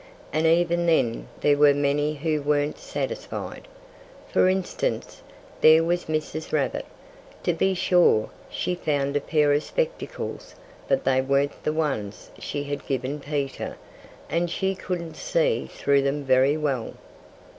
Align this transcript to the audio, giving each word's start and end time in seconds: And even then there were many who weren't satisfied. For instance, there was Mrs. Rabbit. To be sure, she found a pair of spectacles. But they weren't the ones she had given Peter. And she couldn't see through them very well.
And 0.33 0.47
even 0.47 0.87
then 0.87 1.27
there 1.41 1.57
were 1.59 1.75
many 1.75 2.15
who 2.15 2.41
weren't 2.41 2.79
satisfied. 2.79 3.67
For 4.27 4.49
instance, 4.49 5.21
there 5.61 5.83
was 5.83 6.05
Mrs. 6.05 6.51
Rabbit. 6.51 6.87
To 7.43 7.53
be 7.53 7.75
sure, 7.75 8.31
she 8.49 8.73
found 8.73 9.15
a 9.15 9.21
pair 9.21 9.53
of 9.53 9.61
spectacles. 9.61 10.55
But 10.87 11.03
they 11.03 11.21
weren't 11.21 11.63
the 11.63 11.71
ones 11.73 12.31
she 12.39 12.63
had 12.63 12.87
given 12.87 13.19
Peter. 13.19 13.77
And 14.27 14.49
she 14.49 14.73
couldn't 14.73 15.17
see 15.17 15.67
through 15.67 16.01
them 16.01 16.23
very 16.23 16.57
well. 16.57 16.95